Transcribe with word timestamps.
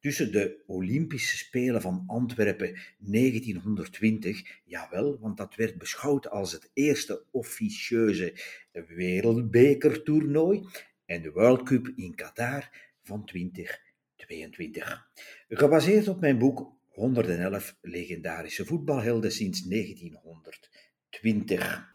tussen 0.00 0.32
de 0.32 0.62
Olympische 0.66 1.36
Spelen 1.36 1.80
van 1.80 2.04
Antwerpen 2.06 2.78
1920, 2.98 4.60
jawel, 4.64 5.18
want 5.18 5.36
dat 5.36 5.54
werd 5.54 5.78
beschouwd 5.78 6.30
als 6.30 6.52
het 6.52 6.70
eerste 6.72 7.24
officieuze 7.30 8.34
wereldbekertoernooi, 8.72 10.66
en 11.06 11.22
de 11.22 11.30
World 11.30 11.62
Cup 11.62 11.92
in 11.96 12.14
Qatar 12.14 12.70
van 13.02 13.24
2022. 13.24 15.10
Gebaseerd 15.48 16.08
op 16.08 16.20
mijn 16.20 16.38
boek 16.38 16.72
111 16.88 17.76
legendarische 17.80 18.64
voetbalhelden 18.64 19.32
sinds 19.32 19.62
1920. 19.62 21.88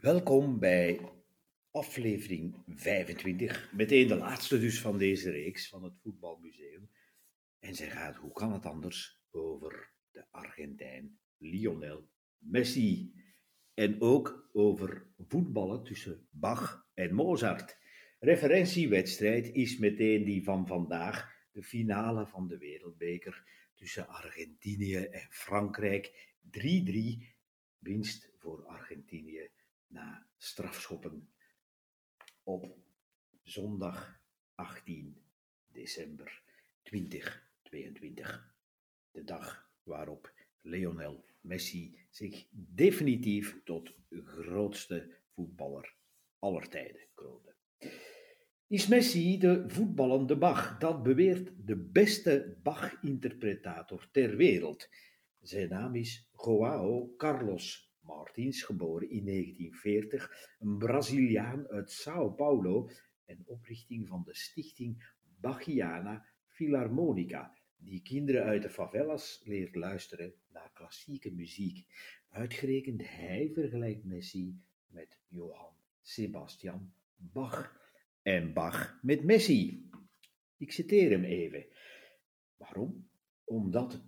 Welkom 0.00 0.58
bij 0.58 1.00
aflevering 1.78 2.54
25, 2.66 3.72
meteen 3.72 4.08
de 4.08 4.16
laatste 4.16 4.60
dus 4.60 4.80
van 4.80 4.98
deze 4.98 5.30
reeks 5.30 5.68
van 5.68 5.84
het 5.84 5.98
Voetbalmuseum. 6.02 6.90
En 7.58 7.74
zij 7.74 7.90
gaat, 7.90 8.16
hoe 8.16 8.32
kan 8.32 8.52
het 8.52 8.66
anders, 8.66 9.20
over 9.30 9.92
de 10.10 10.24
Argentijn 10.30 11.18
Lionel 11.36 12.08
Messi. 12.38 13.12
En 13.74 14.00
ook 14.00 14.50
over 14.52 15.06
voetballen 15.18 15.84
tussen 15.84 16.28
Bach 16.30 16.88
en 16.94 17.14
Mozart. 17.14 17.78
Referentiewedstrijd 18.18 19.54
is 19.54 19.78
meteen 19.78 20.24
die 20.24 20.44
van 20.44 20.66
vandaag, 20.66 21.46
de 21.52 21.62
finale 21.62 22.26
van 22.26 22.48
de 22.48 22.58
Wereldbeker 22.58 23.44
tussen 23.74 24.08
Argentinië 24.08 24.96
en 24.96 25.26
Frankrijk. 25.30 26.34
3-3 26.50 26.58
winst 27.78 28.30
voor 28.38 28.66
Argentinië 28.66 29.50
na 29.86 30.26
strafschoppen 30.36 31.32
op 32.48 32.76
zondag 33.42 34.20
18 34.54 35.16
december 35.66 36.42
2022. 36.82 38.54
De 39.10 39.24
dag 39.24 39.70
waarop 39.82 40.32
Lionel 40.60 41.24
Messi 41.40 41.98
zich 42.10 42.46
definitief 42.50 43.60
tot 43.64 43.94
grootste 44.10 45.14
voetballer 45.34 45.94
aller 46.38 46.68
tijden 46.68 47.06
kroonde. 47.14 47.54
Is 48.66 48.86
Messi 48.86 49.38
de 49.38 49.64
voetballende 49.66 50.36
Bach? 50.36 50.78
Dat 50.78 51.02
beweert 51.02 51.66
de 51.66 51.76
beste 51.76 52.56
Bach-interpretator 52.62 54.08
ter 54.10 54.36
wereld. 54.36 54.88
Zijn 55.40 55.68
naam 55.68 55.94
is 55.94 56.28
Joao 56.44 57.14
Carlos 57.16 57.87
Martins, 58.08 58.62
geboren 58.62 59.10
in 59.10 59.24
1940, 59.24 60.56
een 60.58 60.78
Braziliaan 60.78 61.68
uit 61.68 61.90
Sao 61.90 62.30
Paulo 62.30 62.90
en 63.24 63.42
oprichting 63.46 64.08
van 64.08 64.22
de 64.24 64.34
stichting 64.34 65.04
Bachiana 65.40 66.24
Philharmonica, 66.46 67.54
die 67.76 68.02
kinderen 68.02 68.44
uit 68.44 68.62
de 68.62 68.70
favelas 68.70 69.40
leert 69.44 69.74
luisteren 69.74 70.34
naar 70.52 70.70
klassieke 70.72 71.32
muziek. 71.32 71.86
Uitgerekend 72.28 73.08
hij 73.08 73.50
vergelijkt 73.52 74.04
Messi 74.04 74.60
met 74.86 75.18
Johann 75.28 75.76
Sebastian 76.00 76.92
Bach 77.16 77.80
en 78.22 78.52
Bach 78.52 78.98
met 79.02 79.24
Messi. 79.24 79.90
Ik 80.56 80.72
citeer 80.72 81.10
hem 81.10 81.24
even. 81.24 81.66
Waarom? 82.56 83.08
Omdat 83.44 84.02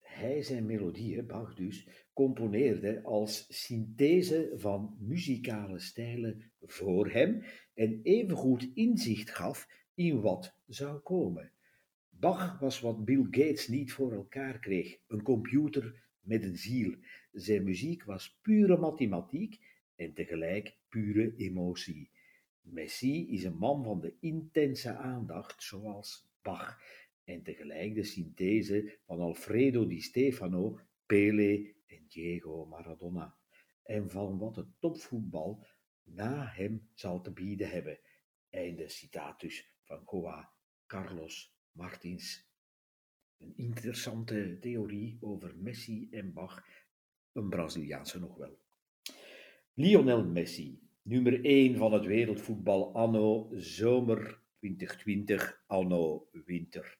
hij 0.00 0.42
zijn 0.42 0.66
melodieën, 0.66 1.26
Bach 1.26 1.54
dus, 1.54 2.01
componeerde 2.12 3.02
als 3.02 3.46
synthese 3.48 4.52
van 4.54 4.96
muzikale 4.98 5.78
stijlen 5.78 6.52
voor 6.60 7.10
hem 7.10 7.42
en 7.74 8.00
evengoed 8.02 8.70
inzicht 8.74 9.30
gaf 9.30 9.68
in 9.94 10.20
wat 10.20 10.56
zou 10.66 10.98
komen. 10.98 11.52
Bach 12.10 12.58
was 12.58 12.80
wat 12.80 13.04
Bill 13.04 13.26
Gates 13.30 13.68
niet 13.68 13.92
voor 13.92 14.12
elkaar 14.12 14.58
kreeg, 14.58 14.98
een 15.06 15.22
computer 15.22 16.02
met 16.20 16.42
een 16.42 16.56
ziel. 16.56 16.94
Zijn 17.32 17.64
muziek 17.64 18.04
was 18.04 18.38
pure 18.42 18.76
mathematiek 18.76 19.60
en 19.96 20.12
tegelijk 20.12 20.76
pure 20.88 21.34
emotie. 21.36 22.10
Messi 22.60 23.28
is 23.28 23.44
een 23.44 23.56
man 23.56 23.84
van 23.84 24.00
de 24.00 24.14
intense 24.20 24.94
aandacht, 24.94 25.62
zoals 25.62 26.30
Bach 26.42 26.80
en 27.24 27.42
tegelijk 27.42 27.94
de 27.94 28.04
synthese 28.04 28.98
van 29.06 29.20
Alfredo 29.20 29.86
di 29.86 30.00
Stefano, 30.00 30.80
Pele 31.06 31.74
Diego 32.08 32.66
Maradona, 32.66 33.36
en 33.82 34.10
van 34.10 34.38
wat 34.38 34.56
het 34.56 34.80
topvoetbal 34.80 35.66
na 36.02 36.46
hem 36.46 36.88
zal 36.94 37.20
te 37.20 37.32
bieden 37.32 37.70
hebben. 37.70 37.98
Einde 38.50 38.88
citaat 38.88 39.40
dus 39.40 39.74
van 39.82 40.02
Joa 40.10 40.52
Carlos 40.86 41.54
Martins. 41.72 42.50
Een 43.38 43.52
interessante 43.56 44.58
theorie 44.60 45.18
over 45.20 45.56
Messi 45.56 46.08
en 46.10 46.32
Bach, 46.32 46.64
een 47.32 47.48
Braziliaanse 47.48 48.18
nog 48.18 48.36
wel. 48.36 48.58
Lionel 49.74 50.24
Messi, 50.24 50.80
nummer 51.02 51.44
1 51.44 51.76
van 51.76 51.92
het 51.92 52.04
wereldvoetbal 52.04 52.94
anno 52.94 53.48
zomer 53.52 54.40
2020, 54.58 55.62
anno 55.66 56.28
winter 56.44 56.98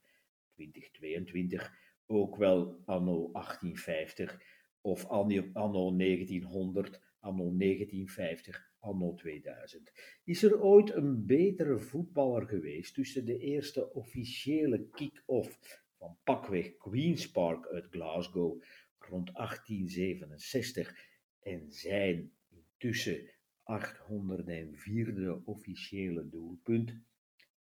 2022, 0.54 1.75
ook 2.06 2.36
wel 2.36 2.82
anno 2.84 3.32
1850 3.32 4.60
of 4.82 5.06
anno 5.06 5.91
1900, 5.97 7.00
anno 7.20 7.50
1950, 7.50 8.72
anno 8.81 9.15
2000. 9.15 9.93
Is 10.25 10.43
er 10.43 10.60
ooit 10.62 10.94
een 10.94 11.26
betere 11.26 11.78
voetballer 11.78 12.47
geweest 12.47 12.94
tussen 12.94 13.25
de 13.25 13.38
eerste 13.38 13.93
officiële 13.93 14.88
kick-off 14.91 15.81
van 15.98 16.16
pakweg 16.25 16.76
Queen's 16.76 17.31
Park 17.31 17.66
uit 17.66 17.87
Glasgow 17.91 18.62
rond 18.98 19.34
1867 19.34 20.94
en 21.41 21.70
zijn 21.70 22.32
intussen 22.49 23.31
804e 23.62 25.44
officiële 25.44 26.28
doelpunt 26.28 27.00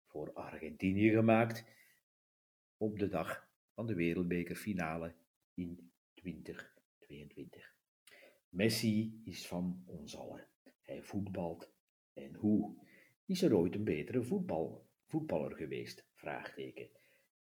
voor 0.06 0.34
Argentinië 0.34 1.10
gemaakt? 1.10 1.74
op 2.78 3.00
de 3.00 3.08
dag 3.08 3.48
van 3.74 3.86
de 3.86 3.96
wereldbekerfinale 3.96 5.16
in 5.54 5.92
2022. 7.06 7.74
Messi 8.50 9.22
is 9.24 9.48
van 9.48 9.84
ons 9.86 10.18
allen. 10.18 10.48
Hij 10.82 11.04
voetbalt. 11.04 11.74
En 12.14 12.34
hoe? 12.34 12.76
Is 13.26 13.42
er 13.42 13.56
ooit 13.56 13.76
een 13.76 13.84
betere 13.84 14.24
voetbal, 14.24 14.90
voetballer 15.06 15.56
geweest? 15.56 16.06
Vraagteken. 16.14 16.90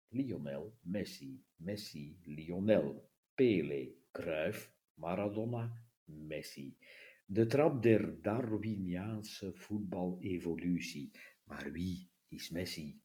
Lionel 0.07 0.77
Messi, 0.81 1.43
Messi, 1.55 2.17
Lionel, 2.23 3.09
Pele, 3.35 3.95
Cruyff, 4.11 4.73
Maradona, 4.93 5.85
Messi. 6.03 6.77
De 7.25 7.45
trap 7.45 7.81
der 7.81 8.21
Darwiniaanse 8.21 9.53
voetbalevolutie. 9.53 11.11
Maar 11.43 11.71
wie 11.71 12.09
is 12.27 12.49
Messi? 12.49 13.01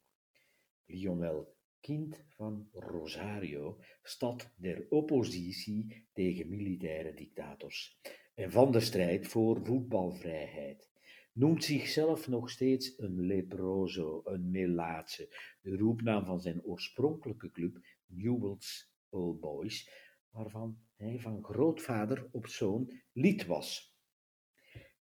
Lionel 0.85 1.57
kind 1.89 2.25
van 2.29 2.69
Rosario, 2.73 3.79
stad 4.03 4.53
der 4.57 4.87
oppositie 4.91 6.07
tegen 6.13 6.49
militaire 6.49 7.15
dictators 7.15 8.01
en 8.35 8.51
van 8.51 8.73
de 8.73 8.81
strijd 8.81 9.29
voor 9.29 9.65
voetbalvrijheid. 9.65 10.91
Noemt 11.33 11.65
zichzelf 11.65 12.29
nog 12.29 12.51
steeds 12.51 12.99
een 12.99 13.21
leproso, 13.21 14.21
een 14.25 14.51
melaatse, 14.51 15.29
de 15.61 15.77
roepnaam 15.77 16.25
van 16.25 16.41
zijn 16.41 16.63
oorspronkelijke 16.63 17.51
club 17.51 17.79
Newell's 18.07 18.93
Old 19.09 19.41
Boys, 19.41 19.91
waarvan 20.31 20.79
hij 20.97 21.19
van 21.19 21.45
grootvader 21.45 22.29
op 22.31 22.47
zoon 22.47 22.93
lid 23.13 23.47
was. 23.47 23.97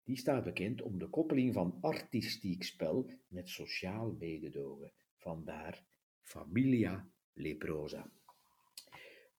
Die 0.03 0.17
staat 0.17 0.45
bekend 0.45 0.83
om 0.83 0.99
de 0.99 1.09
koppeling 1.09 1.55
van 1.55 1.79
artistiek 1.81 2.63
spel 2.63 3.11
met 3.27 3.49
sociaal 3.49 4.13
mededogen. 4.19 4.93
Vandaar 5.17 5.85
Familia 6.27 7.09
Leprosa. 7.35 8.11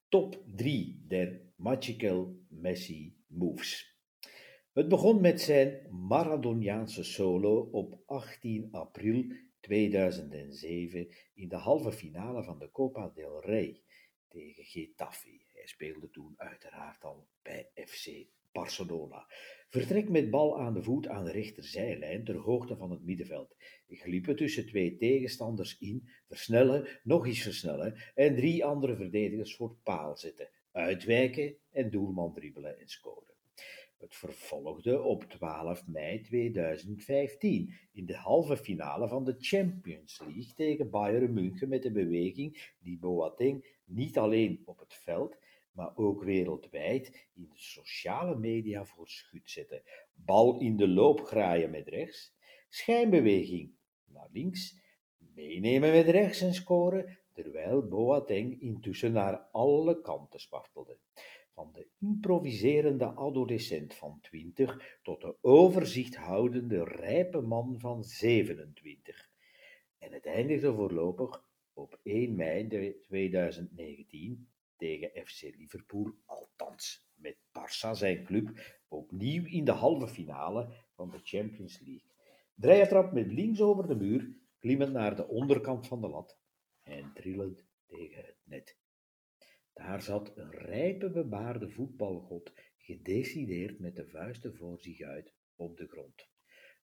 Top 0.08 0.42
3 0.56 1.04
der 1.06 1.40
Magical 1.56 2.36
Messi 2.48 3.14
Moves. 3.26 3.96
Het 4.72 4.88
begon 4.88 5.20
met 5.20 5.40
zijn 5.40 5.86
Maradoniaanse 5.90 7.04
solo 7.04 7.68
op 7.72 8.02
18 8.06 8.68
april 8.70 9.24
2007 9.60 11.08
in 11.34 11.48
de 11.48 11.56
halve 11.56 11.92
finale 11.92 12.42
van 12.42 12.58
de 12.58 12.70
Copa 12.70 13.12
del 13.14 13.40
Rey 13.44 13.82
tegen 14.28 14.64
Getafe. 14.64 15.40
Hij 15.52 15.66
speelde 15.66 16.10
toen 16.10 16.34
uiteraard 16.36 17.04
al 17.04 17.28
bij 17.42 17.70
FC 17.74 18.26
Barcelona. 18.52 19.26
Vertrek 19.70 20.08
met 20.08 20.30
bal 20.30 20.58
aan 20.60 20.74
de 20.74 20.82
voet 20.82 21.08
aan 21.08 21.24
de 21.24 21.30
rechterzijlijn 21.30 22.24
ter 22.24 22.36
hoogte 22.36 22.76
van 22.76 22.90
het 22.90 23.04
middenveld. 23.04 23.56
Gliepen 23.88 24.36
tussen 24.36 24.66
twee 24.66 24.96
tegenstanders 24.96 25.78
in, 25.78 26.08
versnellen, 26.28 26.86
nog 27.02 27.26
eens 27.26 27.42
versnellen 27.42 27.94
en 28.14 28.34
drie 28.36 28.64
andere 28.64 28.96
verdedigers 28.96 29.56
voor 29.56 29.76
paal 29.82 30.16
zetten, 30.16 30.48
uitwijken 30.72 31.56
en 31.70 31.90
doelman 31.90 32.34
dribbelen 32.34 32.78
en 32.78 32.88
scoren. 32.88 33.34
Het 33.98 34.14
vervolgde 34.14 35.02
op 35.02 35.24
12 35.24 35.86
mei 35.86 36.20
2015 36.20 37.74
in 37.92 38.06
de 38.06 38.16
halve 38.16 38.56
finale 38.56 39.08
van 39.08 39.24
de 39.24 39.36
Champions 39.38 40.18
League 40.18 40.54
tegen 40.54 40.90
Bayern 40.90 41.32
München 41.32 41.68
met 41.68 41.82
de 41.82 41.92
beweging 41.92 42.74
die 42.78 42.98
Boateng 42.98 43.78
niet 43.84 44.18
alleen 44.18 44.62
op 44.64 44.78
het 44.78 44.94
veld, 44.94 45.36
maar 45.78 45.96
ook 45.96 46.22
wereldwijd 46.22 47.28
in 47.34 47.48
de 47.48 47.58
sociale 47.58 48.36
media 48.36 48.84
voor 48.84 49.08
schut 49.08 49.50
zette. 49.50 49.82
Bal 50.14 50.60
in 50.60 50.76
de 50.76 50.88
loop 50.88 51.20
graaien 51.20 51.70
met 51.70 51.88
rechts, 51.88 52.34
schijnbeweging 52.68 53.74
naar 54.04 54.28
links, 54.32 54.80
meenemen 55.34 55.92
met 55.92 56.06
rechts 56.06 56.40
en 56.40 56.54
scoren, 56.54 57.18
terwijl 57.32 57.88
Boateng 57.88 58.60
intussen 58.60 59.12
naar 59.12 59.36
alle 59.52 60.00
kanten 60.00 60.40
spartelde 60.40 60.98
van 61.52 61.72
de 61.72 61.86
improviserende 61.98 63.06
adolescent 63.06 63.94
van 63.94 64.18
20 64.20 64.98
tot 65.02 65.20
de 65.20 65.36
overzichthoudende 65.40 66.84
rijpe 66.84 67.40
man 67.40 67.78
van 67.78 68.04
27. 68.04 69.30
En 69.98 70.12
het 70.12 70.26
eindigde 70.26 70.74
voorlopig 70.74 71.44
op 71.72 72.00
1 72.02 72.34
mei 72.34 72.94
2019 73.02 74.48
tegen 74.78 75.26
FC 75.26 75.42
Liverpool, 75.42 76.14
althans 76.24 77.06
met 77.14 77.36
Barça 77.36 77.90
zijn 77.92 78.24
club, 78.24 78.76
opnieuw 78.88 79.44
in 79.44 79.64
de 79.64 79.72
halve 79.72 80.08
finale 80.08 80.86
van 80.94 81.10
de 81.10 81.20
Champions 81.22 81.80
League. 81.80 82.10
Draaiertrap 82.54 83.12
met 83.12 83.32
links 83.32 83.60
over 83.60 83.86
de 83.86 83.96
muur, 83.96 84.36
klimmend 84.58 84.92
naar 84.92 85.16
de 85.16 85.28
onderkant 85.28 85.86
van 85.86 86.00
de 86.00 86.08
lat 86.08 86.38
en 86.82 87.12
trillend 87.14 87.64
tegen 87.86 88.24
het 88.24 88.36
net. 88.44 88.78
Daar 89.72 90.02
zat 90.02 90.36
een 90.36 90.50
rijpe 90.50 91.10
bebaarde 91.10 91.70
voetbalgod, 91.70 92.52
gedecideerd 92.76 93.78
met 93.78 93.96
de 93.96 94.06
vuisten 94.06 94.56
voor 94.56 94.80
zich 94.80 95.00
uit 95.00 95.32
op 95.56 95.76
de 95.76 95.86
grond. 95.86 96.28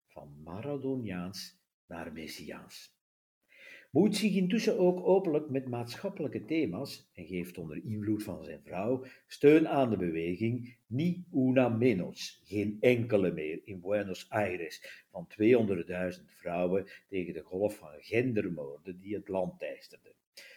Van 0.05 0.41
Maradoniaans 0.43 1.59
naar 1.85 2.13
Messiaans. 2.13 2.94
Moeit 3.95 4.15
zich 4.15 4.35
intussen 4.35 4.77
ook 4.77 5.07
openlijk 5.07 5.49
met 5.49 5.67
maatschappelijke 5.67 6.45
thema's 6.45 7.09
en 7.13 7.25
geeft 7.25 7.57
onder 7.57 7.83
invloed 7.83 8.23
van 8.23 8.43
zijn 8.43 8.61
vrouw 8.63 9.05
steun 9.27 9.67
aan 9.67 9.89
de 9.89 9.97
beweging 9.97 10.77
Ni 10.87 11.25
una 11.33 11.69
menos, 11.69 12.41
geen 12.43 12.77
enkele 12.79 13.31
meer 13.31 13.61
in 13.63 13.79
Buenos 13.79 14.29
Aires, 14.29 15.05
van 15.11 15.27
200.000 16.17 16.23
vrouwen 16.25 16.85
tegen 17.07 17.33
de 17.33 17.41
golf 17.41 17.77
van 17.77 17.89
gendermoorden 17.99 18.99
die 18.99 19.15
het 19.15 19.27
land 19.27 19.59
teisterden. 19.59 20.13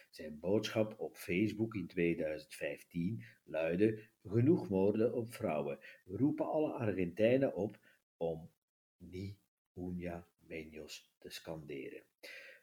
Zijn 0.09 0.39
boodschap 0.39 0.95
op 0.97 1.17
Facebook 1.17 1.75
in 1.75 1.87
2015 1.87 3.23
luidde: 3.43 3.99
Genoeg 4.23 4.69
moorden 4.69 5.13
op 5.13 5.33
vrouwen. 5.33 5.79
We 6.05 6.17
roepen 6.17 6.45
alle 6.45 6.71
Argentijnen 6.71 7.55
op 7.55 7.79
om 8.17 8.49
Ni 8.97 9.37
una 9.75 10.27
menos 10.47 11.13
te 11.19 11.29
scanderen. 11.29 12.08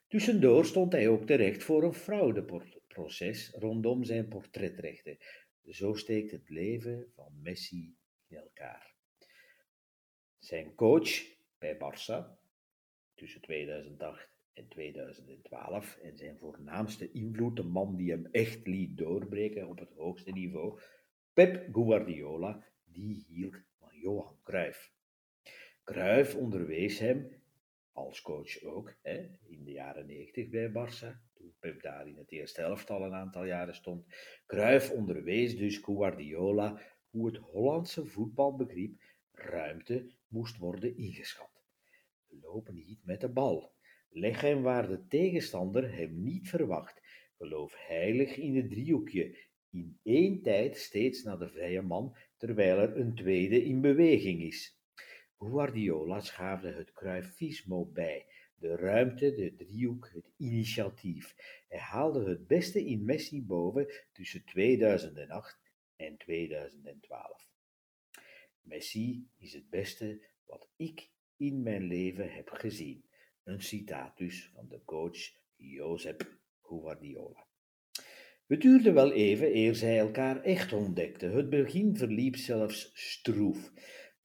Tussendoor 0.08 0.64
stond 0.64 0.92
hij 0.92 1.08
ook 1.08 1.26
terecht 1.26 1.62
voor 1.62 1.82
een 1.84 1.94
fraudeproces 1.94 3.50
rondom 3.50 4.04
zijn 4.04 4.28
portretrechten. 4.28 5.18
Zo 5.64 5.94
steekt 5.94 6.30
het 6.30 6.48
leven 6.48 7.10
van 7.14 7.32
Messi 7.42 7.96
in 8.28 8.36
elkaar. 8.36 8.94
Zijn 10.38 10.74
coach 10.74 11.10
bij 11.58 11.76
Barça 11.76 12.38
tussen 13.14 13.40
2008 13.40 14.36
en 14.52 14.68
2012 14.68 15.96
en 15.96 16.16
zijn 16.16 16.38
voornaamste 16.38 17.12
invloed, 17.12 17.56
de 17.56 17.62
man 17.62 17.96
die 17.96 18.10
hem 18.10 18.26
echt 18.26 18.66
liet 18.66 18.96
doorbreken 18.96 19.68
op 19.68 19.78
het 19.78 19.92
hoogste 19.96 20.30
niveau, 20.30 20.80
Pep 21.32 21.68
Guardiola, 21.72 22.64
die 22.84 23.24
hield 23.28 23.56
van 23.78 23.98
Johan 23.98 24.38
Cruijff. 24.42 24.92
Cruijff 25.84 26.34
onderwees 26.34 26.98
hem, 26.98 27.30
als 27.96 28.22
coach 28.22 28.62
ook, 28.62 28.96
hè, 29.02 29.28
in 29.46 29.64
de 29.64 29.70
jaren 29.70 30.06
90 30.06 30.48
bij 30.48 30.68
Barça, 30.68 31.32
toen 31.34 31.54
Pep 31.58 31.82
daar 31.82 32.08
in 32.08 32.16
het 32.16 32.32
eerste 32.32 32.62
elftal 32.62 33.02
een 33.02 33.14
aantal 33.14 33.44
jaren 33.44 33.74
stond. 33.74 34.06
Cruijff 34.46 34.90
onderwees 34.90 35.56
dus 35.56 35.76
Guardiola 35.78 36.80
hoe 37.10 37.26
het 37.26 37.36
Hollandse 37.36 38.06
voetbalbegrip 38.06 39.02
ruimte 39.32 40.10
moest 40.28 40.56
worden 40.56 40.96
ingeschat. 40.96 41.64
Lopen 42.28 42.74
niet 42.74 43.04
met 43.04 43.20
de 43.20 43.28
bal, 43.28 43.74
Leg 44.18 44.40
hem 44.40 44.62
waar 44.62 44.88
de 44.88 45.06
tegenstander 45.06 45.94
hem 45.94 46.22
niet 46.22 46.48
verwacht. 46.48 47.02
Geloof 47.36 47.74
heilig 47.76 48.36
in 48.36 48.56
het 48.56 48.70
driehoekje, 48.70 49.36
in 49.70 49.98
één 50.02 50.42
tijd 50.42 50.76
steeds 50.76 51.22
naar 51.22 51.38
de 51.38 51.48
vrije 51.48 51.82
man, 51.82 52.16
terwijl 52.36 52.78
er 52.78 52.96
een 52.96 53.14
tweede 53.14 53.64
in 53.64 53.80
beweging 53.80 54.42
is. 54.42 54.75
Guardiola 55.38 56.20
schaafde 56.20 56.72
het 56.72 56.92
Cruyffismo 56.92 57.84
bij, 57.84 58.26
de 58.54 58.76
ruimte, 58.76 59.34
de 59.34 59.54
driehoek, 59.54 60.10
het 60.12 60.30
initiatief. 60.36 61.34
Hij 61.68 61.78
haalde 61.78 62.28
het 62.28 62.46
beste 62.46 62.84
in 62.84 63.04
Messi 63.04 63.42
boven 63.42 63.86
tussen 64.12 64.44
2008 64.44 65.58
en 65.96 66.16
2012. 66.16 67.50
Messi 68.60 69.28
is 69.38 69.52
het 69.52 69.70
beste 69.70 70.26
wat 70.44 70.68
ik 70.76 71.10
in 71.36 71.62
mijn 71.62 71.82
leven 71.82 72.32
heb 72.32 72.48
gezien. 72.50 73.04
Een 73.44 73.62
citaat 73.62 74.16
dus 74.16 74.50
van 74.54 74.68
de 74.68 74.84
coach 74.84 75.18
Josep 75.56 76.38
Guardiola. 76.62 77.46
Het 78.46 78.60
duurde 78.60 78.92
wel 78.92 79.12
even 79.12 79.56
eer 79.56 79.74
zij 79.74 79.98
elkaar 79.98 80.42
echt 80.42 80.72
ontdekten. 80.72 81.32
Het 81.32 81.50
begin 81.50 81.96
verliep 81.96 82.36
zelfs 82.36 82.90
stroef. 82.94 83.72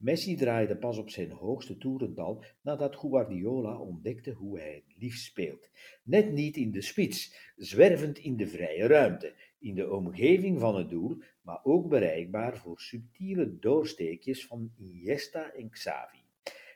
Messi 0.02 0.36
draaide 0.36 0.76
pas 0.76 0.98
op 0.98 1.10
zijn 1.10 1.30
hoogste 1.30 1.76
toerental 1.78 2.44
nadat 2.60 2.96
Guardiola 2.96 3.78
ontdekte 3.78 4.30
hoe 4.30 4.58
hij 4.58 4.84
liefst 4.98 5.24
speelt. 5.24 5.70
Net 6.02 6.32
niet 6.32 6.56
in 6.56 6.70
de 6.70 6.80
spits, 6.80 7.52
zwervend 7.56 8.18
in 8.18 8.36
de 8.36 8.46
vrije 8.46 8.86
ruimte, 8.86 9.34
in 9.58 9.74
de 9.74 9.90
omgeving 9.90 10.60
van 10.60 10.76
het 10.76 10.90
doel, 10.90 11.22
maar 11.42 11.60
ook 11.64 11.88
bereikbaar 11.88 12.56
voor 12.56 12.80
subtiele 12.80 13.58
doorsteekjes 13.58 14.46
van 14.46 14.72
Iniesta 14.78 15.52
en 15.52 15.70
Xavi. 15.70 16.22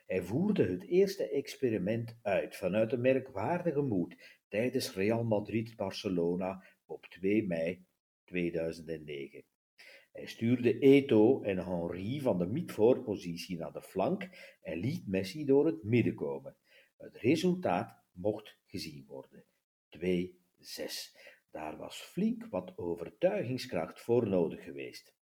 Hij 0.05 0.21
voerde 0.21 0.63
het 0.63 0.83
eerste 0.83 1.29
experiment 1.29 2.17
uit 2.21 2.55
vanuit 2.55 2.91
een 2.91 3.01
merkwaardige 3.01 3.81
moed 3.81 4.39
tijdens 4.47 4.93
Real 4.93 5.23
Madrid-Barcelona 5.23 6.63
op 6.85 7.05
2 7.05 7.47
mei 7.47 7.85
2009. 8.25 9.43
Hij 10.17 10.25
stuurde 10.25 10.79
Eto 10.79 11.41
en 11.41 11.57
Henri 11.57 12.21
van 12.21 12.37
de 12.37 12.45
midvoorpositie 12.45 13.57
naar 13.57 13.71
de 13.71 13.81
flank 13.81 14.29
en 14.61 14.77
liet 14.77 15.07
Messi 15.07 15.45
door 15.45 15.65
het 15.65 15.83
midden 15.83 16.15
komen. 16.15 16.55
Het 16.97 17.17
resultaat 17.17 17.95
mocht 18.11 18.57
gezien 18.65 19.05
worden. 19.07 19.43
2-6. 19.97 20.31
Daar 21.51 21.77
was 21.77 22.01
flink 22.01 22.47
wat 22.49 22.77
overtuigingskracht 22.77 24.01
voor 24.01 24.27
nodig 24.27 24.63
geweest. 24.63 25.13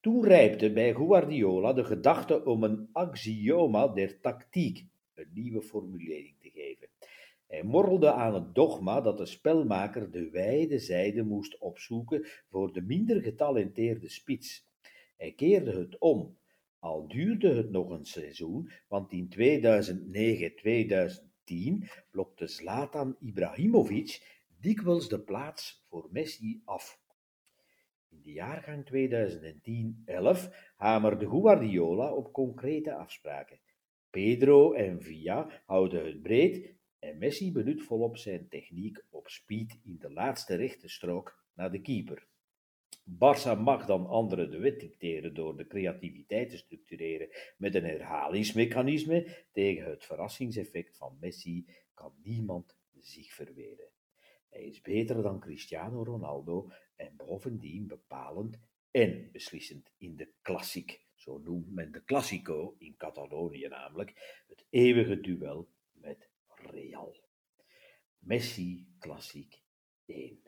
Toen 0.00 0.24
rijpte 0.24 0.72
bij 0.72 0.94
Guardiola 0.94 1.72
de 1.72 1.84
gedachte 1.84 2.44
om 2.44 2.64
een 2.64 2.88
axioma 2.92 3.88
der 3.88 4.20
tactiek, 4.20 4.86
een 5.14 5.30
nieuwe 5.34 5.62
formulering 5.62 6.38
te 6.38 6.50
geven. 6.50 6.88
Hij 7.50 7.62
morrelde 7.62 8.12
aan 8.12 8.34
het 8.34 8.54
dogma 8.54 9.00
dat 9.00 9.18
de 9.18 9.26
spelmaker 9.26 10.10
de 10.10 10.30
wijde 10.30 10.78
zijde 10.78 11.22
moest 11.22 11.58
opzoeken 11.58 12.26
voor 12.48 12.72
de 12.72 12.82
minder 12.82 13.22
getalenteerde 13.22 14.08
spits. 14.08 14.68
Hij 15.16 15.32
keerde 15.32 15.72
het 15.72 15.98
om, 15.98 16.38
al 16.78 17.08
duurde 17.08 17.54
het 17.54 17.70
nog 17.70 17.90
een 17.90 18.04
seizoen, 18.04 18.70
want 18.88 19.12
in 19.12 19.28
2009-2010 21.84 21.88
blokte 22.10 22.46
Zlatan 22.46 23.16
Ibrahimovic 23.20 24.42
dikwijls 24.60 25.08
de 25.08 25.20
plaats 25.20 25.84
voor 25.88 26.08
Messi 26.10 26.62
af. 26.64 27.00
In 28.08 28.20
de 28.22 28.32
jaargang 28.32 28.84
2010-11 30.46 30.54
hamerde 30.76 31.28
Guardiola 31.28 32.12
op 32.14 32.32
concrete 32.32 32.94
afspraken. 32.94 33.60
Pedro 34.10 34.72
en 34.72 35.02
Villa 35.02 35.62
houden 35.66 36.06
het 36.06 36.22
breed 36.22 36.78
en 37.00 37.18
Messi 37.18 37.52
benut 37.52 37.82
volop 37.82 38.16
zijn 38.16 38.48
techniek 38.48 39.04
op 39.10 39.28
speed 39.28 39.78
in 39.82 39.96
de 39.98 40.10
laatste 40.10 40.54
rechte 40.54 40.88
strook 40.88 41.44
naar 41.54 41.70
de 41.70 41.80
keeper. 41.80 42.26
Barça 43.04 43.58
mag 43.58 43.86
dan 43.86 44.06
anderen 44.06 44.50
de 44.50 44.58
wet 44.58 44.80
dicteren 44.80 45.34
door 45.34 45.56
de 45.56 45.66
creativiteit 45.66 46.50
te 46.50 46.56
structureren 46.56 47.28
met 47.56 47.74
een 47.74 47.84
herhalingsmechanisme. 47.84 49.46
Tegen 49.52 49.90
het 49.90 50.04
verrassingseffect 50.04 50.96
van 50.96 51.16
Messi 51.20 51.66
kan 51.94 52.14
niemand 52.22 52.76
zich 52.98 53.32
verweren. 53.32 53.88
Hij 54.48 54.62
is 54.62 54.80
beter 54.80 55.22
dan 55.22 55.40
Cristiano 55.40 56.02
Ronaldo 56.02 56.70
en 56.96 57.16
bovendien 57.16 57.86
bepalend 57.86 58.58
en 58.90 59.28
beslissend 59.32 59.90
in 59.96 60.16
de 60.16 60.32
klassiek, 60.42 61.00
zo 61.14 61.38
noemt 61.38 61.70
men 61.70 61.92
de 61.92 62.04
Classico 62.04 62.74
in 62.78 62.96
Catalonië 62.96 63.68
namelijk, 63.68 64.42
het 64.48 64.66
eeuwige 64.70 65.20
duel 65.20 65.68
Real. 66.66 67.16
Messi 68.18 68.86
Klassiek 68.98 69.62
1. 70.06 70.38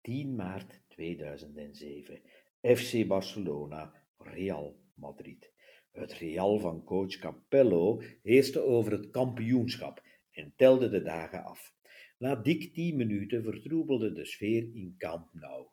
10 0.00 0.34
maart 0.34 0.82
2007. 0.88 2.22
FC 2.60 3.06
Barcelona, 3.06 3.92
Real 4.18 4.76
Madrid. 4.94 5.52
Het 5.90 6.12
Real 6.12 6.58
van 6.58 6.84
coach 6.84 7.18
Capello 7.18 8.02
heerste 8.22 8.60
over 8.60 8.92
het 8.92 9.10
kampioenschap 9.10 10.02
en 10.30 10.52
telde 10.56 10.88
de 10.88 11.02
dagen 11.02 11.44
af. 11.44 11.74
Na 12.18 12.34
dik 12.34 12.74
10 12.74 12.96
minuten 12.96 13.42
vertroebelde 13.42 14.12
de 14.12 14.24
sfeer 14.24 14.62
in 14.74 14.94
Camp 14.98 15.28
Nou 15.32 15.66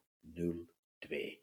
0-2. 1.08 1.43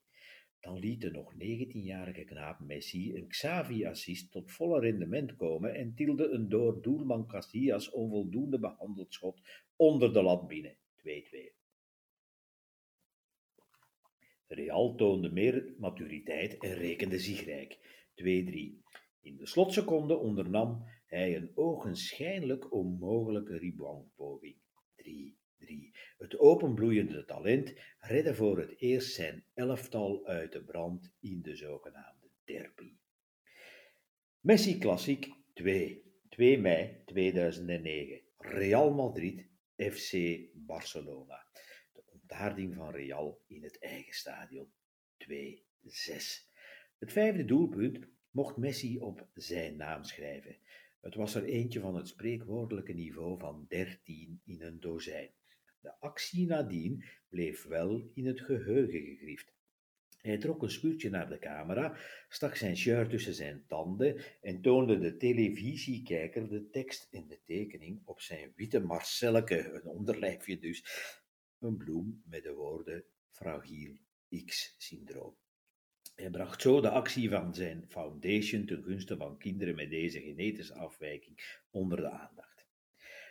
Dan 0.60 0.78
liet 0.78 1.00
de 1.00 1.10
nog 1.10 1.34
19-jarige 1.34 2.24
knaap 2.24 2.60
Messi 2.60 3.14
een 3.14 3.28
Xavi-assist 3.28 4.30
tot 4.30 4.52
volle 4.52 4.80
rendement 4.80 5.36
komen 5.36 5.74
en 5.74 5.94
tielde 5.94 6.28
een 6.28 6.48
door 6.48 6.82
doelman 6.82 7.26
Casillas 7.26 7.90
onvoldoende 7.90 8.58
behandeld 8.58 9.12
schot 9.12 9.40
onder 9.76 10.12
de 10.12 10.22
lat 10.22 10.46
binnen. 10.46 10.76
2-2. 10.76 11.52
Real 14.46 14.94
toonde 14.94 15.30
meer 15.32 15.74
maturiteit 15.78 16.58
en 16.58 16.74
rekende 16.74 17.18
zigrijk. 17.18 17.78
2-3. 18.14 18.24
In 19.20 19.36
de 19.36 19.46
slotseconde 19.46 20.16
ondernam 20.16 20.84
hij 21.06 21.36
een 21.36 21.50
ogenschijnlijk 21.54 22.72
onmogelijke 22.72 23.58
reboundpoging. 23.58 24.56
3-3. 25.70 25.90
Het 26.18 26.38
openbloeiende 26.38 27.24
talent 27.24 27.74
redde 27.98 28.34
voor 28.34 28.58
het 28.58 28.80
eerst 28.80 29.14
zijn 29.14 29.44
elftal 29.54 30.26
uit 30.26 30.52
de 30.52 30.64
brand 30.64 31.12
in 31.20 31.42
de 31.42 31.56
zogenaamde 31.56 32.30
derby. 32.44 32.96
Messi 34.40 34.78
Klassiek 34.78 35.32
2. 35.54 36.08
2 36.28 36.58
mei 36.58 37.02
2009. 37.04 38.20
Real 38.38 38.92
Madrid 38.92 39.46
FC 39.76 40.38
Barcelona. 40.54 41.46
De 41.92 42.02
ontaarding 42.06 42.74
van 42.74 42.90
Real 42.90 43.40
in 43.46 43.62
het 43.62 43.78
eigen 43.78 44.14
stadion 44.14 44.72
2-6. 45.18 45.28
Het 46.98 47.12
vijfde 47.12 47.44
doelpunt 47.44 48.06
mocht 48.30 48.56
Messi 48.56 48.98
op 48.98 49.28
zijn 49.34 49.76
naam 49.76 50.04
schrijven. 50.04 50.56
Het 51.00 51.14
was 51.14 51.34
er 51.34 51.44
eentje 51.44 51.80
van 51.80 51.94
het 51.96 52.08
spreekwoordelijke 52.08 52.92
niveau 52.92 53.38
van 53.38 53.66
13 53.68 54.40
in 54.44 54.62
een 54.62 54.80
dozijn. 54.80 55.30
De 55.80 56.00
actie 56.00 56.46
nadien 56.46 57.04
bleef 57.28 57.64
wel 57.64 58.10
in 58.14 58.26
het 58.26 58.40
geheugen 58.40 59.00
gegrift. 59.00 59.52
Hij 60.20 60.38
trok 60.38 60.62
een 60.62 60.70
spuurtje 60.70 61.10
naar 61.10 61.28
de 61.28 61.38
camera, 61.38 61.96
stak 62.28 62.54
zijn 62.54 62.76
shirt 62.76 63.10
tussen 63.10 63.34
zijn 63.34 63.64
tanden 63.66 64.22
en 64.40 64.60
toonde 64.60 64.98
de 64.98 65.16
televisiekijker 65.16 66.48
de 66.48 66.70
tekst 66.70 67.08
en 67.10 67.26
de 67.28 67.40
tekening 67.44 68.02
op 68.04 68.20
zijn 68.20 68.52
witte 68.56 68.80
marcelleke, 68.80 69.72
een 69.72 69.86
onderlijfje 69.86 70.58
dus, 70.58 70.84
een 71.58 71.76
bloem 71.76 72.22
met 72.26 72.42
de 72.42 72.52
woorden 72.52 73.04
fragiel 73.30 73.96
X-syndroom. 74.44 75.36
Hij 76.14 76.30
bracht 76.30 76.62
zo 76.62 76.80
de 76.80 76.90
actie 76.90 77.30
van 77.30 77.54
zijn 77.54 77.84
foundation 77.88 78.66
ten 78.66 78.82
gunste 78.82 79.16
van 79.16 79.38
kinderen 79.38 79.74
met 79.74 79.90
deze 79.90 80.20
genetische 80.20 80.74
afwijking 80.74 81.62
onder 81.70 81.98
de 81.98 82.10
aandacht. 82.10 82.49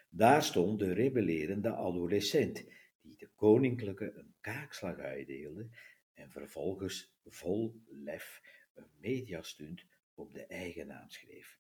Daar 0.10 0.44
stond 0.44 0.80
de 0.80 0.94
rebellerende 0.94 1.70
adolescent, 1.70 2.66
die 3.02 3.18
de 3.18 3.30
koninklijke 3.36 4.14
een 4.16 4.34
kaakslag 4.42 4.98
uitdeelde 4.98 5.70
en 6.14 6.32
vervolgens 6.32 7.14
vol 7.26 7.82
lef 7.86 8.42
een 8.74 8.90
mediastunt 9.00 9.86
op 10.14 10.34
de 10.34 10.46
eigen 10.46 10.88
naam 10.88 11.10
schreef. 11.10 11.60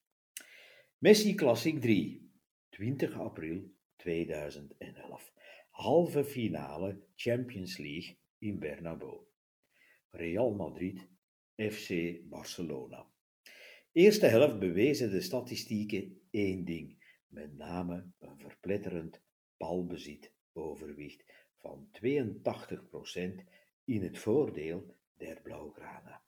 Messi 0.98 1.36
Classic 1.36 1.82
3, 1.82 2.32
20 2.70 3.13
april 3.13 3.72
2011. 3.96 5.34
Halve 5.70 6.24
finale 6.24 7.01
Champions 7.15 7.77
League 7.77 8.18
in 8.38 8.60
Bernabeu. 8.60 9.20
Real 10.10 10.53
Madrid, 10.53 11.08
FC 11.56 12.20
Barcelona. 12.29 13.08
Eerste 13.91 14.25
helft 14.25 14.60
bewezen 14.60 15.12
de 15.12 15.22
statistieken 15.22 16.22
één 16.32 16.65
ding, 16.65 16.99
met 17.29 17.57
name 17.57 18.12
een 18.19 18.39
verpletterend 18.39 19.21
balbezit 19.57 20.33
overwicht 20.53 21.25
van 21.57 21.89
82% 21.91 22.00
in 23.83 24.03
het 24.03 24.17
voordeel 24.17 24.95
der 25.17 25.41
Blauwgrana. 25.41 26.24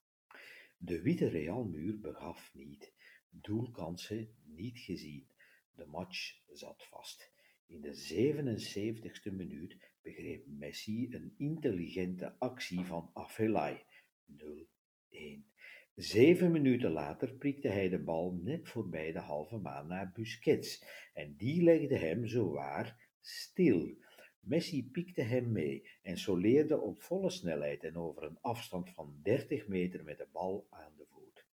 De 0.77 1.01
witte 1.01 1.27
Realmuur 1.27 1.99
begaf 1.99 2.53
niet, 2.53 2.93
doelkansen 3.29 4.35
niet 4.43 4.79
gezien. 4.79 5.27
De 5.71 5.85
match 5.85 6.41
zat 6.51 6.87
vast. 6.87 7.31
In 7.65 7.81
de 7.81 7.93
77ste 7.93 9.35
minuut 9.35 9.77
begreep 10.01 10.45
Messi 10.47 11.13
een 11.13 11.33
intelligente 11.37 12.35
actie 12.39 12.85
van 12.85 13.09
Afelai 13.13 13.83
0-1. 14.31 15.50
Zeven 15.95 16.51
minuten 16.51 16.91
later 16.91 17.33
prikte 17.33 17.67
hij 17.67 17.89
de 17.89 17.99
bal 17.99 18.39
net 18.43 18.69
voorbij 18.69 19.11
de 19.11 19.19
halve 19.19 19.57
maan 19.57 19.87
naar 19.87 20.11
Busquets 20.11 20.83
en 21.13 21.35
die 21.35 21.63
legde 21.63 21.97
hem 21.97 22.27
zowaar 22.27 23.09
stil. 23.19 23.97
Messi 24.39 24.89
piekte 24.91 25.21
hem 25.21 25.51
mee 25.51 25.89
en 26.01 26.17
soleerde 26.17 26.79
op 26.79 27.01
volle 27.01 27.29
snelheid 27.29 27.83
en 27.83 27.95
over 27.95 28.23
een 28.23 28.39
afstand 28.41 28.89
van 28.89 29.19
30 29.23 29.67
meter 29.67 30.03
met 30.03 30.17
de 30.17 30.27
bal 30.31 30.67
aan 30.69 30.93
de 30.97 31.05
voet. 31.09 31.45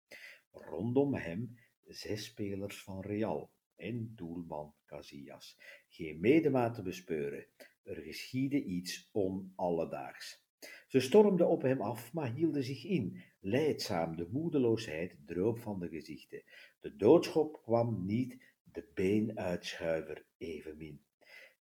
Rondom 0.50 1.14
hem 1.14 1.58
zes 1.84 2.24
spelers 2.24 2.82
van 2.82 3.00
Real 3.00 3.50
en 3.76 4.12
doelman 4.14 4.74
Casillas. 4.86 5.58
Geen 5.88 6.20
medemaat 6.20 6.74
te 6.74 6.82
bespeuren. 6.82 7.46
Er 7.82 7.96
geschiedde 7.96 8.64
iets 8.64 9.08
onalledaags. 9.12 10.44
Ze 10.86 11.00
stormden 11.00 11.48
op 11.48 11.62
hem 11.62 11.80
af, 11.80 12.12
maar 12.12 12.32
hielden 12.32 12.64
zich 12.64 12.84
in. 12.84 13.22
Leidzaam, 13.48 14.16
de 14.16 14.28
moedeloosheid 14.30 15.16
droop 15.26 15.58
van 15.58 15.78
de 15.78 15.88
gezichten. 15.88 16.42
De 16.80 16.96
doodschop 16.96 17.62
kwam 17.62 18.06
niet, 18.06 18.36
de 18.72 18.88
beenuitschuiver 18.94 20.24
evenmin. 20.36 21.00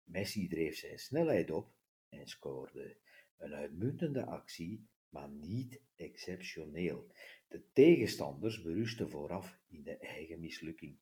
Messi 0.05 0.49
dreef 0.49 0.77
zijn 0.77 0.99
snelheid 0.99 1.51
op 1.51 1.73
en 2.09 2.27
scoorde. 2.27 2.97
Een 3.37 3.55
uitmuntende 3.55 4.25
actie, 4.25 4.87
maar 5.09 5.29
niet 5.29 5.81
exceptioneel. 5.97 7.07
De 7.49 7.63
tegenstanders 7.73 8.63
berusten 8.63 9.11
vooraf 9.11 9.59
in 9.69 9.83
de 9.83 9.97
eigen 9.97 10.41
mislukking. 10.41 10.97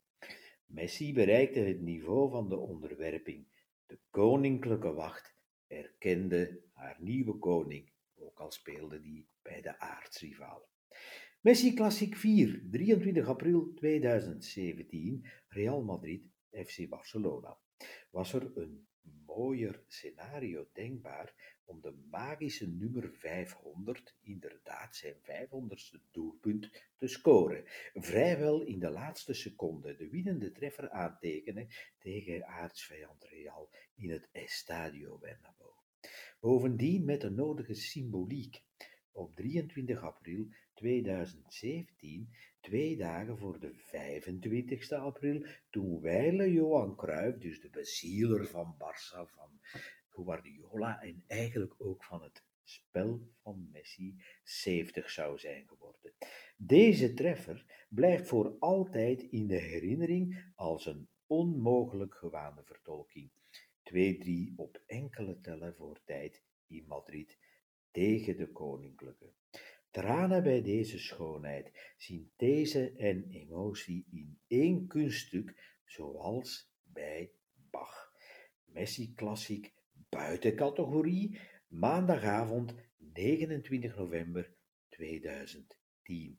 Messi 0.66 1.12
bereikte 1.12 1.60
het 1.60 1.80
niveau 1.80 2.30
van 2.30 2.48
de 2.48 2.56
onderwerping. 2.56 3.46
De 3.86 3.98
koninklijke 4.10 4.92
wacht 4.92 5.34
erkende 5.66 6.60
haar 6.72 6.96
nieuwe 7.00 7.38
koning, 7.38 7.92
ook 8.14 8.40
al 8.40 8.50
speelde 8.50 9.00
die 9.00 9.28
bij 9.42 9.60
de 9.60 9.78
aartsrivalen. 9.78 10.70
Messi 11.42 11.74
Classic 11.74 12.14
4, 12.16 12.70
23 12.70 13.28
april 13.28 13.72
2017, 13.74 15.24
Real 15.48 15.82
Madrid, 15.82 16.22
FC 16.52 16.88
Barcelona. 16.88 17.58
Was 18.10 18.32
er 18.32 18.56
een 18.56 18.86
mooier 19.26 19.82
scenario 19.88 20.68
denkbaar 20.72 21.58
om 21.64 21.80
de 21.80 21.94
magische 22.10 22.68
nummer 22.68 23.10
500, 23.12 24.16
inderdaad 24.20 24.96
zijn 24.96 25.14
500ste 25.14 26.10
doelpunt, 26.10 26.70
te 26.96 27.06
scoren. 27.06 27.64
Vrijwel 27.94 28.62
in 28.62 28.78
de 28.78 28.90
laatste 28.90 29.34
seconde 29.34 29.96
de 29.96 30.08
winnende 30.08 30.52
treffer 30.52 30.90
aantekenen 30.90 31.68
tegen 31.98 32.46
aartsvijand 32.46 33.24
Real 33.24 33.70
in 33.94 34.10
het 34.10 34.28
Estadio 34.32 35.18
Bernabeu. 35.18 35.72
Bovendien 36.40 37.04
met 37.04 37.20
de 37.20 37.30
nodige 37.30 37.74
symboliek. 37.74 38.62
Op 39.12 39.34
23 39.34 40.02
april 40.02 40.46
2017 40.74 42.28
twee 42.60 42.96
dagen 42.96 43.38
voor 43.38 43.60
de 43.60 43.74
25 43.74 44.92
april, 44.92 45.46
toen 45.70 46.00
wijle 46.00 46.52
Johan 46.52 46.96
Cruijff, 46.96 47.38
dus 47.38 47.60
de 47.60 47.70
bezieler 47.70 48.46
van 48.46 48.76
Barça, 48.78 49.30
van 49.34 49.60
Guardiola 50.08 51.00
en 51.02 51.24
eigenlijk 51.26 51.74
ook 51.78 52.04
van 52.04 52.22
het 52.22 52.44
spel 52.64 53.28
van 53.42 53.68
Messi 53.72 54.22
70 54.42 55.10
zou 55.10 55.38
zijn 55.38 55.68
geworden. 55.68 56.12
Deze 56.56 57.14
treffer 57.14 57.86
blijft 57.88 58.28
voor 58.28 58.56
altijd 58.58 59.22
in 59.22 59.46
de 59.46 59.60
herinnering 59.60 60.52
als 60.54 60.86
een 60.86 61.08
onmogelijk 61.26 62.14
gewaande 62.14 62.62
vertolking. 62.64 63.30
2-3 63.82 64.54
op 64.56 64.82
enkele 64.86 65.40
tellen 65.40 65.74
voor 65.74 66.00
tijd 66.04 66.42
in 66.66 66.84
Madrid 66.86 67.38
tegen 67.92 68.36
de 68.36 68.52
koninklijke. 68.52 69.32
Tranen 69.90 70.42
bij 70.42 70.62
deze 70.62 70.98
schoonheid, 70.98 71.94
synthese 71.96 72.92
en 72.92 73.26
emotie 73.30 74.06
in 74.10 74.38
één 74.46 74.86
kunststuk, 74.86 75.78
zoals 75.84 76.72
bij 76.82 77.32
Bach. 77.70 78.12
Messi 78.64 79.14
Klassiek 79.14 79.72
buiten 80.08 80.56
categorie, 80.56 81.38
maandagavond 81.68 82.74
29 82.98 83.96
november 83.96 84.42
2017. 84.42 84.60
2010. 84.92 86.38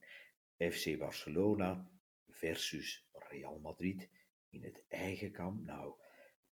FC 0.57 0.97
Barcelona 0.97 1.89
versus 2.29 3.07
Real 3.29 3.59
Madrid 3.59 4.09
in 4.49 4.63
het 4.63 4.83
eigen 4.87 5.31
kamp 5.31 5.65
nou. 5.65 5.93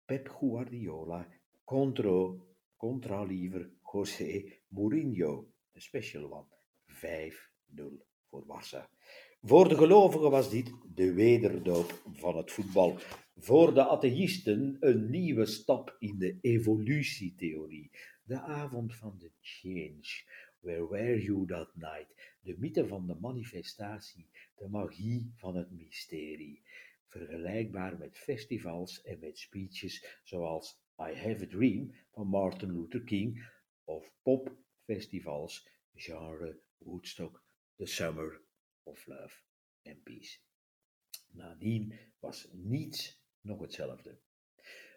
Pep 0.05 0.29
Guardiola 0.29 1.29
contra, 1.65 2.35
contra 2.77 3.23
liever 3.23 3.71
José 3.97 4.61
Mourinho, 4.69 5.53
de 5.73 5.81
special 5.81 6.31
one. 6.33 6.47
5-0 6.87 7.83
voor 8.29 8.45
Barça. 8.47 8.91
Voor 9.43 9.69
de 9.69 9.75
gelovigen 9.75 10.31
was 10.31 10.51
dit 10.51 10.73
de 10.95 11.13
wederdoop 11.13 12.03
van 12.13 12.37
het 12.37 12.53
voetbal. 12.53 12.99
Voor 13.37 13.75
de 13.75 13.89
atheïsten 13.89 14.77
een 14.81 15.11
nieuwe 15.11 15.47
stap 15.47 15.97
in 15.99 16.19
de 16.19 16.39
evolutietheorie. 16.41 17.91
De 18.23 18.41
avond 18.41 18.95
van 18.95 19.19
de 19.19 19.31
change. 19.41 20.25
Where 20.61 20.89
were 20.89 21.23
you 21.23 21.47
that 21.47 21.77
night? 21.77 22.39
De 22.41 22.57
mythe 22.59 22.87
van 22.87 23.07
de 23.07 23.15
manifestatie, 23.15 24.29
de 24.57 24.69
magie 24.69 25.33
van 25.35 25.57
het 25.57 25.71
mysterie. 25.71 26.63
Vergelijkbaar 27.09 27.99
met 27.99 28.19
festivals 28.19 29.03
en 29.03 29.19
met 29.19 29.39
speeches 29.39 30.21
zoals 30.25 30.81
I 30.99 31.15
Have 31.15 31.45
a 31.45 31.49
Dream 31.49 31.95
van 32.11 32.27
Martin 32.27 32.73
Luther 32.73 33.05
King 33.05 33.55
of 33.87 34.13
popfestivals 34.23 35.69
genre 35.95 36.61
Woodstock, 36.79 37.43
The 37.77 37.87
Summer 37.87 38.41
of 38.85 39.07
Love 39.07 39.35
and 39.85 40.03
Peace. 40.03 40.39
Nadien 41.33 41.99
was 42.21 42.49
niets 42.53 43.23
nog 43.41 43.61
hetzelfde. 43.61 44.19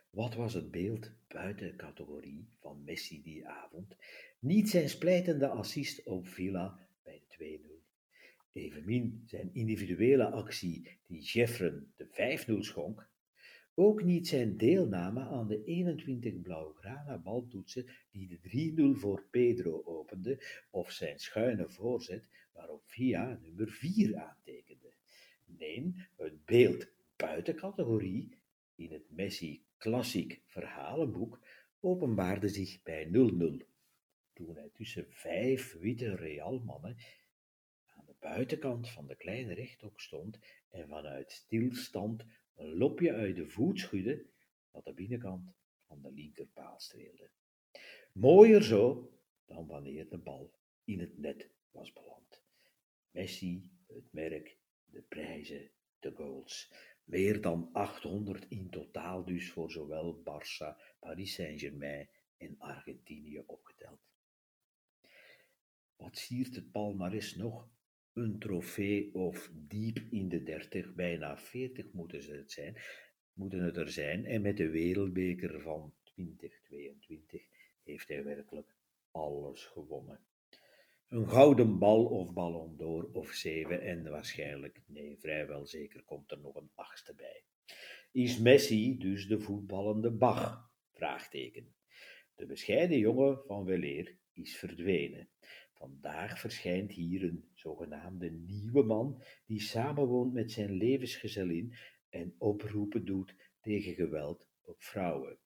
Wat 0.10 0.36
was 0.36 0.54
het 0.54 0.72
beeld 0.72 1.12
buiten 1.28 1.76
categorie 1.76 2.50
van 2.60 2.84
Messi 2.84 3.22
die 3.22 3.48
avond? 3.48 3.96
Niet 4.40 4.70
zijn 4.70 4.90
splijtende 4.90 5.48
assist 5.48 6.06
op 6.06 6.28
Villa 6.28 6.88
bij 7.04 7.24
de 7.28 7.60
2-0. 7.62 7.80
Evenmin 8.52 9.24
zijn 9.26 9.54
individuele 9.54 10.30
actie 10.32 11.00
die 11.08 11.22
Jeffren 11.22 11.94
de 11.96 12.46
5-0 12.48 12.60
schonk. 12.60 13.09
Ook 13.82 14.04
niet 14.04 14.28
zijn 14.28 14.58
deelname 14.58 15.20
aan 15.20 15.48
de 15.48 15.64
21 15.64 16.42
blauwgrana 16.42 17.18
baltoetsen 17.18 17.86
die 18.12 18.28
de 18.28 18.94
3-0 18.96 19.00
voor 19.00 19.28
Pedro 19.32 19.84
opende, 19.86 20.44
of 20.70 20.92
zijn 20.92 21.20
schuine 21.20 21.70
voorzet 21.70 22.30
waarop 22.54 22.82
Via 22.86 23.40
nummer 23.42 23.70
4 23.70 24.16
aantekende. 24.16 24.94
Nee, 25.46 25.94
het 26.18 26.46
beeld 26.46 26.88
buiten 27.16 27.56
categorie 27.56 28.38
in 28.76 28.92
het 28.92 29.10
Messi 29.10 29.64
klassiek 29.78 30.42
verhalenboek 30.46 31.40
openbaarde 31.80 32.50
zich 32.50 32.84
bij 32.84 33.06
0-0, 33.06 33.10
toen 34.34 34.56
hij 34.56 34.70
tussen 34.74 35.06
vijf 35.10 35.78
witte 35.78 36.16
Realmannen 36.16 36.98
aan 37.96 38.06
de 38.06 38.16
buitenkant 38.20 38.90
van 38.90 39.08
de 39.08 39.16
kleine 39.16 39.54
rechthoek 39.54 40.00
stond 40.00 40.40
en 40.70 40.88
vanuit 40.88 41.32
stilstand 41.32 42.26
een 42.60 42.78
lopje 42.78 43.14
uit 43.14 43.36
de 43.36 43.48
voet 43.48 43.80
schudde 43.80 44.26
dat 44.72 44.86
de 44.86 44.94
binnenkant 44.94 45.54
van 45.88 46.02
de 46.02 46.12
linkerpaal 46.12 46.80
streelde. 46.80 47.30
Mooier 48.14 48.64
zo 48.64 49.12
dan 49.46 49.68
wanneer 49.68 50.10
de 50.10 50.18
bal 50.18 50.54
in 50.84 51.00
het 51.00 51.18
net 51.18 51.50
was 51.72 51.94
beland. 51.94 52.42
Messi, 53.12 53.72
het 53.88 54.12
merk, 54.14 54.58
de 54.86 55.02
prijzen, 55.02 55.72
de 56.00 56.12
goals. 56.12 56.74
Meer 57.04 57.42
dan 57.42 57.70
800 57.74 58.46
in 58.50 58.70
totaal 58.70 59.26
dus 59.26 59.52
voor 59.52 59.72
zowel 59.72 60.22
Barça, 60.24 60.98
Paris 61.00 61.34
Saint-Germain 61.34 62.10
en 62.38 62.56
Argentinië 62.58 63.40
opgeteld. 63.40 64.00
Wat 65.96 66.18
siert 66.18 66.56
het 66.56 66.72
palmares 66.72 67.36
nog? 67.36 67.70
Een 68.14 68.40
trofee 68.40 69.14
of 69.14 69.52
diep 69.54 70.00
in 70.12 70.30
de 70.30 70.44
30, 70.44 70.94
bijna 70.94 71.38
40 71.38 71.92
moeten 71.92 72.24
ze 72.24 72.32
het 72.32 72.52
zijn, 72.52 72.78
moeten 73.34 73.64
het 73.64 73.78
er 73.78 73.92
zijn. 73.92 74.26
En 74.26 74.42
met 74.42 74.58
de 74.58 74.70
wereldbeker 74.70 75.62
van 75.62 75.94
2022 76.04 77.42
heeft 77.84 78.08
hij 78.08 78.24
werkelijk 78.24 78.76
alles 79.12 79.66
gewonnen. 79.66 80.20
Een 81.08 81.30
gouden 81.30 81.80
bal 81.80 82.06
of 82.06 82.34
ballon 82.34 82.78
d'or 82.78 83.10
of 83.14 83.32
zeven 83.32 83.82
en 83.82 84.10
waarschijnlijk, 84.10 84.82
nee, 84.86 85.18
vrijwel 85.20 85.66
zeker 85.66 86.04
komt 86.04 86.32
er 86.32 86.40
nog 86.40 86.56
een 86.56 86.72
achtste 86.76 87.16
bij. 87.16 87.44
Is 88.12 88.40
Messi 88.40 88.98
dus 88.98 89.28
de 89.28 89.40
voetballende 89.40 90.12
Bach? 90.12 90.72
Vraagteken. 90.92 91.76
De 92.36 92.46
bescheiden 92.46 92.98
jongen 92.98 93.42
van 93.46 93.66
weleer 93.66 94.18
is 94.34 94.58
verdwenen. 94.58 95.30
Vandaag 95.80 96.40
verschijnt 96.40 96.92
hier 96.92 97.24
een 97.24 97.44
zogenaamde 97.54 98.30
nieuwe 98.30 98.84
man 98.84 99.22
die 99.46 99.62
samenwoont 99.62 100.34
met 100.34 100.52
zijn 100.52 100.72
levensgezellin 100.72 101.74
en 102.10 102.36
oproepen 102.38 103.06
doet 103.06 103.36
tegen 103.62 103.94
geweld 103.94 104.46
op 104.62 104.84
vrouwen. 104.84 105.38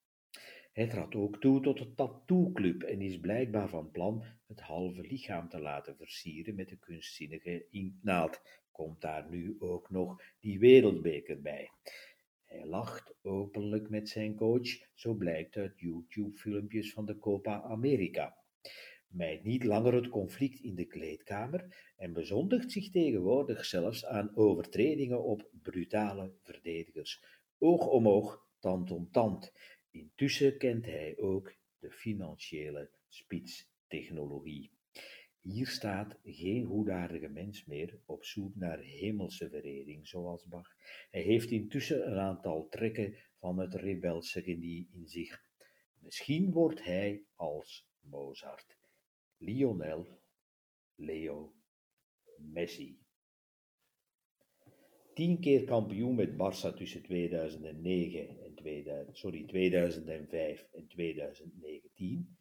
Hij 0.72 0.88
trad 0.88 1.16
ook 1.16 1.42
toe 1.42 1.62
tot 1.62 1.78
de 1.78 1.94
tattoo-club 1.94 2.84
en 2.84 3.02
is 3.02 3.20
blijkbaar 3.20 3.70
van 3.70 3.92
plan 3.92 4.24
het 4.48 4.62
halve 4.62 5.02
lichaam 5.02 5.50
te 5.50 5.60
laten 5.60 5.98
versieren 5.98 6.56
met 6.56 6.70
de 6.70 6.78
kunstzinnige 6.78 7.66
inknaald. 7.70 8.42
Komt 8.72 9.02
daar 9.02 9.30
nu 9.30 9.56
ook 9.60 9.90
nog 9.90 10.22
die 10.40 10.60
wereldbeker 10.60 11.42
bij. 11.42 11.70
Hij 12.46 12.66
lacht 12.66 13.14
openlijk 13.22 13.90
met 13.90 14.10
zijn 14.10 14.36
coach, 14.36 14.70
zo 14.94 15.14
blijkt 15.14 15.56
uit 15.56 15.80
YouTube-filmpjes 15.80 16.94
van 16.94 17.06
de 17.06 17.18
Copa 17.18 17.62
America. 17.62 18.43
Mijt 19.14 19.44
niet 19.44 19.64
langer 19.64 19.94
het 19.94 20.10
conflict 20.10 20.60
in 20.60 20.76
de 20.76 20.86
kleedkamer 20.86 21.92
en 21.98 22.14
bezondigt 22.14 22.72
zich 22.72 22.90
tegenwoordig 22.90 23.66
zelfs 23.66 24.06
aan 24.06 24.36
overtredingen 24.36 25.24
op 25.24 25.50
brutale 25.62 26.34
verdedigers. 26.42 27.24
Oog 27.58 27.88
om 27.88 28.08
oog, 28.08 28.48
tand 28.60 28.92
om 28.92 29.12
tand. 29.12 29.54
Intussen 29.92 30.58
kent 30.58 30.86
hij 30.86 31.18
ook 31.18 31.54
de 31.80 31.92
financiële 31.92 32.90
spitstechnologie. 33.08 34.72
Hier 35.42 35.68
staat 35.68 36.20
geen 36.24 36.66
goedaardige 36.66 37.30
mens 37.30 37.66
meer 37.66 38.00
op 38.06 38.26
zoek 38.26 38.56
naar 38.56 38.80
hemelse 38.80 39.50
verering, 39.50 40.08
zoals 40.08 40.46
Bach. 40.46 40.76
Hij 41.12 41.22
heeft 41.22 41.52
intussen 41.52 42.12
een 42.12 42.20
aantal 42.20 42.68
trekken 42.70 43.16
van 43.40 43.60
het 43.60 43.74
rebelse 43.74 44.42
genie 44.42 44.90
in 44.92 45.08
zich. 45.08 45.44
Misschien 46.00 46.52
wordt 46.52 46.84
hij 46.84 47.24
als 47.36 47.88
Mozart, 48.00 48.78
Lionel, 49.44 50.06
Leo, 50.96 51.40
Messi. 52.56 52.92
Tien 55.14 55.36
keer 55.44 55.68
kampioen 55.70 56.16
met 56.18 56.38
Barça 56.40 56.72
tussen 56.74 57.04
2009 57.06 58.44
2000, 58.64 59.18
sorry, 59.18 59.46
2005 59.46 60.68
en 60.72 60.88
2019. 60.88 62.38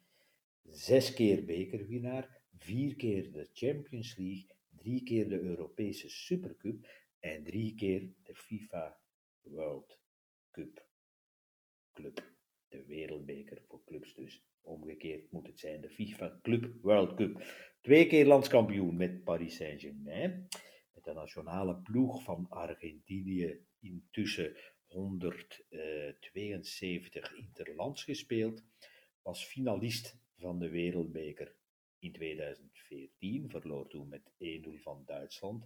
Zes 0.63 1.13
keer 1.13 1.43
bekerwinnaar, 1.45 2.27
vier 2.63 2.95
keer 2.95 3.31
de 3.31 3.47
Champions 3.53 4.15
League, 4.17 4.55
drie 4.69 5.03
keer 5.03 5.29
de 5.29 5.39
Europese 5.39 6.09
Supercup 6.09 6.87
en 7.19 7.43
drie 7.43 7.73
keer 7.75 8.09
de 8.23 8.35
FIFA 8.35 8.85
World 9.41 9.99
Cup 10.51 10.85
Club. 11.93 12.32
De 12.73 12.85
wereldbeker 12.85 13.61
voor 13.67 13.83
clubs 13.85 14.13
dus. 14.13 14.43
Omgekeerd 14.61 15.31
moet 15.31 15.47
het 15.47 15.59
zijn 15.59 15.81
de 15.81 15.89
FIFA 15.89 16.39
Club 16.41 16.71
World 16.81 17.13
Cup. 17.13 17.43
Twee 17.81 18.07
keer 18.07 18.25
landskampioen 18.25 18.95
met 18.95 19.23
Paris 19.23 19.55
Saint-Germain. 19.55 20.47
Met 20.93 21.03
de 21.03 21.13
nationale 21.13 21.75
ploeg 21.75 22.23
van 22.23 22.45
Argentinië 22.49 23.65
intussen 23.79 24.55
172 24.85 27.31
eh, 27.31 27.37
interlands 27.37 28.03
gespeeld, 28.03 28.63
was 29.21 29.45
finalist 29.45 30.17
van 30.37 30.59
de 30.59 30.69
Wereldbeker 30.69 31.55
in 31.99 32.11
2014, 32.11 33.49
verloor 33.49 33.87
toen 33.87 34.07
met 34.07 34.31
1-0 34.31 34.35
van 34.81 35.03
Duitsland. 35.05 35.65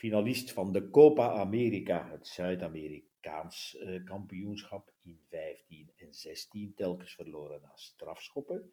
Finalist 0.00 0.52
van 0.52 0.72
de 0.72 0.90
Copa 0.90 1.30
America, 1.32 2.10
het 2.10 2.26
Zuid-Amerikaans 2.26 3.76
uh, 3.80 4.04
kampioenschap 4.04 4.92
in 5.02 5.20
15 5.28 5.92
en 5.96 6.14
16, 6.14 6.74
telkens 6.74 7.14
verloren 7.14 7.60
na 7.62 7.72
strafschoppen. 7.74 8.72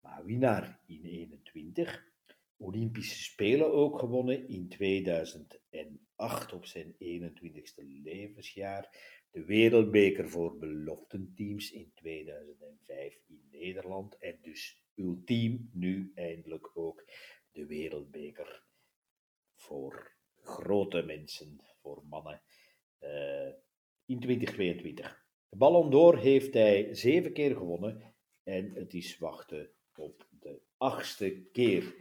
Maar 0.00 0.24
winnaar 0.24 0.80
in 0.86 1.04
21. 1.04 2.12
Olympische 2.56 3.22
Spelen 3.22 3.72
ook 3.72 3.98
gewonnen 3.98 4.48
in 4.48 4.68
2008 4.68 6.52
op 6.52 6.66
zijn 6.66 6.94
21ste 6.94 8.02
levensjaar. 8.02 8.96
De 9.30 9.44
Wereldbeker 9.44 10.30
voor 10.30 10.58
beloftenteams 10.58 11.70
in 11.70 11.92
2005 11.94 13.20
in 13.26 13.48
Nederland. 13.50 14.18
En 14.18 14.38
dus 14.42 14.84
ultiem 14.94 15.70
nu 15.72 16.12
eindelijk 16.14 16.70
ook 16.74 17.04
de 17.50 17.66
Wereldbeker 17.66 18.64
voor 19.54 20.16
grote 20.48 21.02
mensen, 21.02 21.60
voor 21.80 22.02
mannen, 22.08 22.42
uh, 23.00 23.52
in 24.06 24.20
2022. 24.20 25.26
De 25.48 25.56
Ballon 25.56 25.90
d'Or 25.90 26.18
heeft 26.18 26.54
hij 26.54 26.94
zeven 26.94 27.32
keer 27.32 27.56
gewonnen 27.56 28.14
en 28.42 28.74
het 28.74 28.94
is 28.94 29.18
wachten 29.18 29.70
op 29.96 30.26
de 30.40 30.60
achtste 30.76 31.42
keer. 31.52 31.94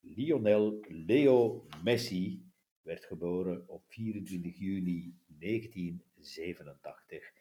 Lionel 0.00 0.84
Leo 0.88 1.66
Messi 1.84 2.46
werd 2.82 3.04
geboren 3.04 3.68
op 3.68 3.84
24 3.88 4.58
juni 4.58 5.14
1987 5.26 7.32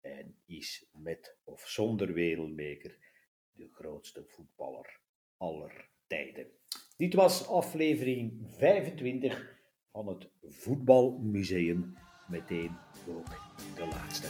en 0.00 0.36
is 0.46 0.86
met 0.92 1.36
of 1.44 1.68
zonder 1.68 2.12
wereldbeker 2.12 2.98
de 3.52 3.68
grootste 3.72 4.24
voetballer 4.24 5.00
aller 5.36 5.88
tijden. 6.06 6.46
Dit 6.96 7.14
was 7.14 7.46
aflevering 7.46 8.42
25 8.46 9.59
van 9.92 10.06
het 10.06 10.28
Voetbalmuseum, 10.48 11.96
meteen 12.28 12.76
ook 13.08 13.28
de 13.76 13.86
laatste. 13.90 14.28